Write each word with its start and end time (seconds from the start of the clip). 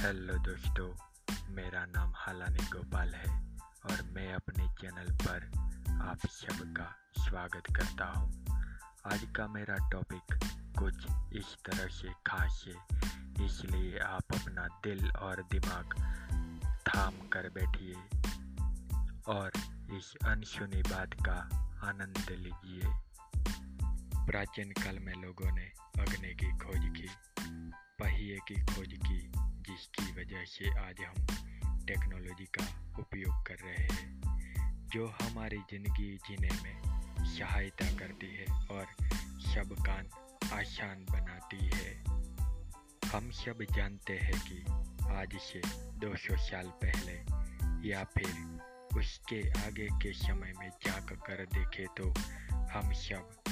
Hello 0.00 0.34
दोस्तों, 0.44 0.86
मेरा 1.54 1.84
नाम 1.86 2.12
हालानी 2.16 2.64
गोपाल 2.66 3.08
है 3.14 3.32
और 3.86 4.02
मैं 4.12 4.32
अपने 4.34 4.68
चैनल 4.80 5.10
पर 5.22 5.44
आप 6.02 6.24
सबका 6.26 6.86
स्वागत 7.18 7.66
करता 7.76 8.04
हूँ। 8.04 8.28
आज 9.06 9.26
का 9.36 9.46
मेरा 9.48 9.76
टॉपिक 9.92 10.34
कुछ 10.78 11.06
इस 11.36 11.54
तरह 11.66 11.88
से 11.88 12.12
खास 12.26 12.64
है, 12.68 12.76
इसलिए 13.46 13.98
आप 13.98 14.34
अपना 14.34 14.66
दिल 14.84 15.10
और 15.10 15.42
दिमाग 15.52 15.94
थाम 16.88 17.18
कर 17.28 17.48
बैठिए 17.50 17.94
और 19.28 19.60
इस 19.98 20.14
अनसुनी 20.24 20.82
बात 20.88 21.14
का 21.28 21.38
आनंद 21.88 22.24
लीजिए। 22.30 22.94
प्राचीन 24.26 24.72
काल 24.80 24.98
में 24.98 25.14
लोगों 25.16 25.52
ने 25.52 25.70
अग्नि 25.98 26.34
की 26.34 26.50
खोज 26.58 26.90
की, 26.96 27.08
पहिए 28.00 28.38
की 28.48 28.60
खोज 28.64 28.98
की 29.06 29.20
जिसकी 29.70 30.12
वजह 30.12 30.44
से 30.44 30.78
आज 30.78 30.96
हम 31.00 31.26
टेक्नोलॉजी 31.86 32.44
का 32.44 32.94
उपयोग 32.98 33.46
कर 33.46 33.54
रहे 33.54 33.86
हैं, 33.92 34.20
जो 34.88 35.06
हमारी 35.22 35.56
ज़िंदगी 35.56 36.16
जीने 36.16 36.48
में 36.62 36.82
सहायता 37.38 37.98
करती 37.98 38.26
है 38.26 38.44
और 38.44 38.86
सब 39.40 39.76
काम 39.86 40.06
आसान 40.58 41.06
बनाती 41.10 41.70
है। 41.74 42.02
हम 43.10 43.30
सब 43.30 43.66
जानते 43.76 44.18
हैं 44.18 44.40
कि 44.40 44.64
आज 45.06 45.38
से 45.40 45.60
200 45.98 46.36
साल 46.36 46.72
पहले 46.84 47.16
या 47.88 48.04
फिर 48.04 48.60
उसके 48.98 49.50
आगे 49.50 49.86
के 49.86 50.12
समय 50.12 50.52
में 50.58 50.70
जाकर 50.86 51.14
कर 51.14 51.46
देखे 51.46 51.86
तो 51.86 52.10
हम 52.54 52.92
सब 52.92 53.44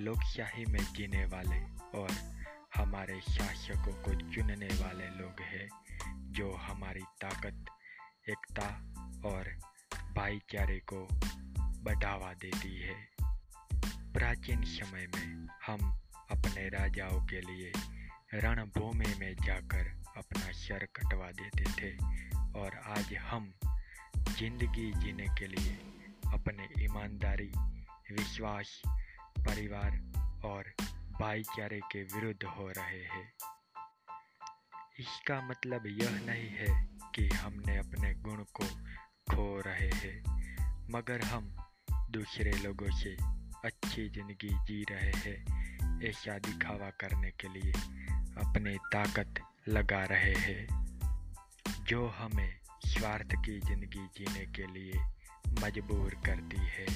लोकशाही 0.00 0.64
में 0.64 0.84
जीने 0.92 1.24
वाले 1.24 1.60
और 1.98 2.41
हमारे 2.76 3.20
शासकों 3.20 3.92
को 3.92 4.14
चुनने 4.32 4.66
वाले 4.66 5.06
लोग 5.06 5.40
हैं, 5.40 5.68
जो 6.32 6.52
हमारी 6.52 7.00
ताकत, 7.00 7.64
एकता 8.28 8.68
और 9.28 9.48
भाईचारे 10.16 10.78
को 10.78 11.08
बढ़ावा 11.82 12.32
देती 12.32 12.80
है। 12.80 12.94
प्राचीन 14.12 14.64
समय 14.64 15.06
में 15.16 15.48
हम 15.66 15.98
अपने 16.30 16.68
राजाओं 16.68 17.26
के 17.26 17.40
लिए 17.40 17.72
रणभूमि 18.34 19.14
में 19.18 19.34
जाकर 19.34 19.90
अपना 20.16 20.52
सर 20.52 20.86
कटवा 20.96 21.30
देते 21.30 21.64
थे, 21.64 21.96
और 22.60 22.80
आज 22.98 23.14
हम 23.14 23.52
ज़िंदगी 24.38 24.92
जीने 24.92 25.26
के 25.38 25.46
लिए 25.46 25.74
अपने 26.32 26.68
ईमानदारी, 26.84 27.52
विश्वास, 28.14 28.82
परिवार 29.38 30.00
और 30.44 30.72
भाईचारे 31.22 31.80
के 31.92 32.02
विरुद्ध 32.04 32.44
हो 32.44 32.66
रहे 32.68 33.02
हैं। 33.04 33.26
इसका 35.00 35.40
मतलब 35.48 35.86
यह 35.86 36.10
नहीं 36.26 36.48
है 36.48 36.66
कि 37.14 37.28
हमने 37.28 37.76
अपने 37.78 38.12
गुण 38.14 38.42
को 38.54 38.64
खो 39.30 39.44
रहे 39.60 39.88
हैं, 39.88 40.16
मगर 40.90 41.24
हम 41.24 41.54
दूसरे 42.10 42.52
लोगों 42.52 42.90
से 42.98 43.14
अच्छी 43.64 44.08
ज़िंदगी 44.08 44.48
जी 44.64 44.82
रहे 44.90 45.12
हैं, 45.18 46.00
ऐसा 46.04 46.38
दिखावा 46.38 46.90
करने 47.00 47.30
के 47.30 47.48
लिए 47.48 47.72
अपनी 48.42 48.76
ताकत 48.92 49.40
लगा 49.68 50.04
रहे 50.04 50.34
हैं। 50.38 50.66
जो 51.84 52.06
हमें 52.08 52.60
स्वार्थ 52.86 53.34
की 53.44 53.58
ज़िंदगी 53.60 54.06
जीने 54.16 54.44
के 54.52 54.66
लिए 54.72 55.04
मजबूर 55.62 56.20
करती 56.26 56.66
है, 56.70 56.90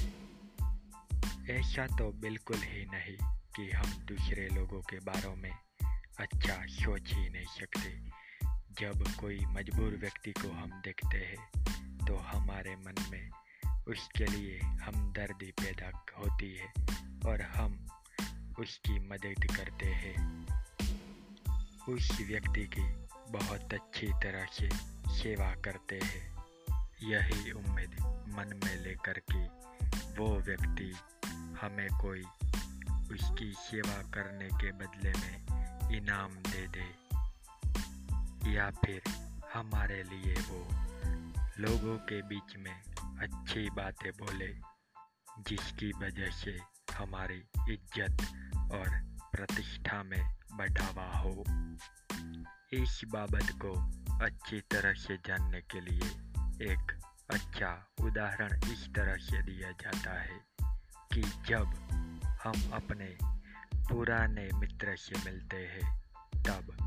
ऐसा 1.59 1.87
तो 1.87 2.11
बिल्कुल 2.21 2.57
ही 2.57 2.85
नहीं। 2.85 3.36
कि 3.57 3.69
हम 3.71 3.91
दूसरे 4.05 4.47
लोगों 4.49 4.81
के 4.81 4.99
बारे 4.99 5.35
में 5.35 5.51
अच्छा 6.19 6.65
सोच 6.67 7.13
ही 7.13 7.29
नहीं 7.29 7.45
सकते। 7.45 7.89
जब 8.79 9.03
कोई 9.19 9.39
मजबूर 9.45 9.95
व्यक्ति 9.95 10.31
को 10.31 10.51
हम 10.51 10.81
देखते 10.85 11.17
हैं 11.17 11.65
तो 12.07 12.15
हमारे 12.15 12.75
मन 12.75 12.95
में 13.11 13.29
उसके 13.87 14.25
लिए 14.25 14.59
हमदर्दी 14.59 15.51
पैदा 15.51 16.05
होती 16.17 16.55
है 16.55 16.73
और 17.25 17.41
हम 17.41 17.87
उसकी 18.59 18.99
मदद 18.99 19.45
करते 19.57 19.85
हैं। 19.85 20.15
उस 21.89 22.11
व्यक्ति 22.21 22.69
की 22.77 22.85
बहुत 23.31 23.73
अच्छी 23.73 24.07
तरह 24.07 24.45
से 24.45 24.69
सेवा 25.15 25.55
करते 25.55 25.99
हैं। 26.03 26.25
यही 27.03 27.51
उम्मीद 27.51 27.89
मन 28.29 28.59
में 28.65 28.75
लेकर 28.83 29.21
के 29.31 29.45
वो 30.17 30.35
व्यक्ति 30.39 30.93
हमें 31.61 31.87
कोई 32.01 32.23
उसकी 33.11 33.53
सेवा 33.53 34.01
करने 34.13 34.47
के 34.47 34.71
बदले 34.71 35.11
में 35.11 35.97
इनाम 35.97 36.35
दे 36.35 36.67
दे। 36.67 36.87
या 38.53 38.69
फिर 38.69 39.01
हमारे 39.53 40.03
लिए 40.03 40.33
वो 40.33 40.67
लोगों 41.59 41.97
के 41.97 42.21
बीच 42.21 42.55
में 42.57 42.83
अच्छी 43.19 43.69
बातें 43.69 44.11
बोले, 44.11 44.47
जिसकी 45.39 45.91
वजह 45.91 46.29
से 46.29 46.59
हमारी 46.93 47.43
इज़्ज़त 47.69 48.21
और 48.71 48.89
प्रतिष्ठा 49.31 50.03
में 50.03 50.23
बढ़ावा 50.53 51.11
हो। 51.19 51.43
इस 52.73 53.01
बाबत 53.07 53.49
को 53.65 53.73
अच्छी 54.25 54.59
तरह 54.61 54.93
से 54.93 55.17
जानने 55.17 55.61
के 55.61 55.81
लिए 55.81 56.09
एक 56.73 56.99
अच्छा 57.29 57.93
उदाहरण 58.01 58.59
इस 58.71 58.87
तरह 58.95 59.15
से 59.15 59.41
दिया 59.41 59.71
जाता 59.71 60.19
है 60.21 60.39
कि 61.13 61.21
जब 61.21 62.16
हम 62.47 62.71
अपने 62.73 63.17
पुराने 63.89 64.49
मित्र 64.53 64.95
से 64.95 65.31
मिलते 65.31 65.57
हैं। 65.57 65.99
तब 66.35 66.77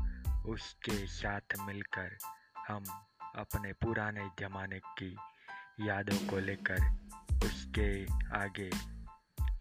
उसके 0.45 1.07
साथ 1.07 1.41
मिलकर 1.61 2.17
हम 2.67 2.83
अपने 3.35 3.73
पुराने 3.73 4.29
ज़माने 4.39 4.79
की 4.79 5.17
यादों 5.81 6.27
को 6.27 6.39
लेकर 6.39 6.91
उसके 7.45 8.05
आगे 8.37 8.69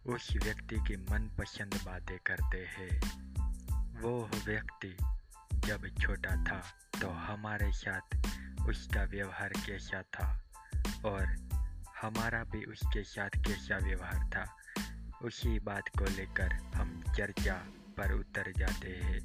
उस 0.07 0.37
व्यक्ति 0.43 0.77
की 0.77 0.97
मनपसंद 0.97 1.75
बातें 1.75 2.19
करते 2.27 2.67
हैं। 2.67 3.01
वो 4.01 4.31
व्यक्ति 4.47 4.97
जब 5.55 5.89
छोटा 6.03 6.45
था 6.45 6.63
तो 7.01 7.11
हमारे 7.11 7.73
साथ 7.73 8.17
उसका 8.69 9.03
व्यवहार 9.03 9.49
कैसा 9.49 10.03
था 10.03 10.43
और 11.05 11.27
हमारा 12.03 12.45
भी 12.45 12.65
उसके 12.65 13.03
साथ 13.03 13.29
कैसा 13.29 13.77
व्यवहार 13.77 14.31
था 14.31 14.57
उसी 15.23 15.59
बात 15.59 15.89
को 15.99 16.05
लेकर 16.05 16.53
हम 16.53 17.03
चर्चा 17.17 17.55
पर 17.97 18.13
उतर 18.13 18.53
जाते 18.59 18.89
हैं। 18.89 19.21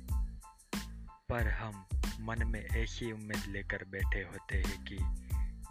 पर 1.30 1.48
हम 1.48 1.86
मन 2.20 2.48
में 2.48 2.66
ऐसी 2.66 3.12
उम्मीद 3.12 3.44
लेकर 3.48 3.84
बैठे 3.84 4.20
होते 4.20 4.58
हैं 4.58 4.84
कि 4.84 4.96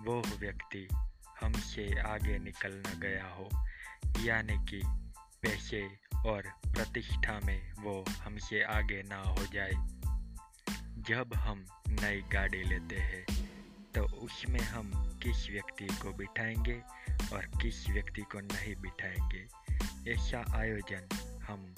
वो 0.04 0.22
व्यक्ति 0.38 0.88
हमसे 1.40 2.00
आगे 2.00 2.38
निकल 2.38 2.82
न 2.86 3.00
गया 3.00 3.26
हो, 3.26 3.50
यानी 4.24 4.66
कि 4.66 4.80
पैसे 5.42 5.88
और 6.26 6.42
प्रतिष्ठा 6.66 7.40
में 7.44 7.72
वो 7.72 8.04
हमसे 8.10 8.62
आगे 8.62 9.02
ना 9.02 9.16
हो 9.16 9.46
जाए। 9.46 9.72
जब 11.08 11.30
हम 11.34 11.66
नई 11.88 12.22
गाड़ी 12.32 12.62
लेते 12.62 12.96
हैं 12.96 13.24
तो 13.94 14.04
उसमें 14.04 14.60
हम 14.60 15.18
किस 15.22 15.50
व्यक्ति 15.50 15.86
को 15.86 16.12
बिठाएँगे 16.12 16.82
और 17.32 17.46
किस 17.62 17.88
व्यक्ति 17.88 18.22
को 18.22 18.40
नहीं 18.40 18.76
बिठाएँगे? 18.76 19.48
ऐसा 20.08 20.44
आयोजन 20.56 21.08
हम 21.48 21.74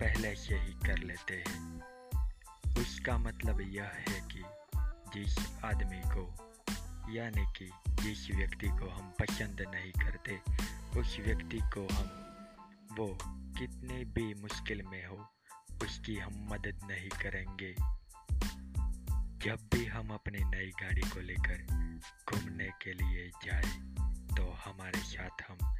पहले 0.00 0.34
से 0.36 0.58
ही 0.58 0.72
कर 0.72 0.98
लेते 0.98 1.34
हैं। 1.34 1.82
उसका 2.78 3.18
मतलब 3.18 3.60
यह 3.60 3.84
है 3.84 4.28
कि 4.28 4.42
जिस 5.14 5.38
आदमी 5.64 6.00
को, 6.04 6.24
यानी 7.12 7.44
कि 7.58 7.70
जिस 8.02 8.36
व्यक्ति 8.36 8.66
को 8.66 8.90
हम 8.90 9.12
पसंद 9.20 9.60
नहीं 9.60 9.92
करते, 9.92 10.40
उस 11.00 11.16
व्यक्ति 11.20 11.58
को 11.58 11.86
हम, 11.94 12.08
वो 12.98 13.18
कितने 13.58 14.04
भी 14.04 14.34
मुश्किल 14.34 14.82
में 14.82 15.06
हो, 15.06 15.30
उसकी 15.82 16.16
हम 16.16 16.48
मदद 16.52 16.80
नहीं 16.84 17.08
करेंगे। 17.08 17.74
जब 19.44 19.68
भी 19.74 19.86
हम 19.86 20.08
अपनी 20.08 20.38
नई 20.38 20.70
गाड़ी 20.70 21.00
को 21.00 21.20
लेकर 21.20 21.66
घूमने 22.30 22.68
के 22.82 22.92
लिए 22.92 23.30
जाए 23.44 23.70
तो 24.36 24.50
हमारे 24.52 24.98
साथ 24.98 25.50
हम 25.50 25.74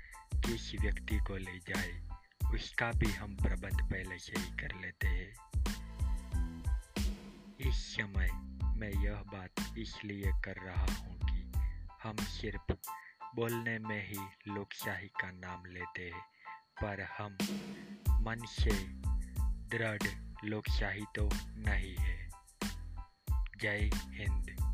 किस 0.49 0.81
व्यक्ति 0.81 1.19
को 1.19 1.37
ले 1.37 1.59
जाए, 1.59 2.09
उसका 2.55 2.93
भी 2.93 3.07
हम 3.07 3.37
प्रबंध 3.37 3.91
पहले 3.91 4.19
से 4.19 4.41
ही 4.41 4.51
कर 4.51 4.81
लेते 4.81 5.07
हैं। 5.07 5.35
इस 7.61 7.97
समय 7.97 8.29
मैं 8.77 8.91
यह 9.05 9.15
बात 9.15 9.79
इसलिए 9.79 10.33
कर 10.45 10.57
रहा 10.57 10.87
हूँ 10.95 11.19
कि 11.19 11.53
हम 12.03 12.17
सिर्फ़ 12.17 12.73
बोलने 13.37 13.79
में 13.79 14.09
ही 14.09 14.53
लोकशाही 14.55 15.09
का 15.09 15.31
नाम 15.31 15.67
लेते 15.67 16.03
हैं, 16.03 16.23
पर 16.83 17.01
हम 17.19 17.33
मन 18.21 18.47
से 18.47 18.73
दृढ़ 19.77 20.03
लोकशाही 20.45 21.05
तो 21.15 21.29
नहीं 21.57 21.97
है। 21.97 22.31
जय 23.61 23.91
हिंद। 23.95 24.68